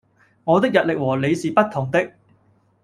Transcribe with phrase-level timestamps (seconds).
[0.45, 2.13] 我的日曆和你是不同的！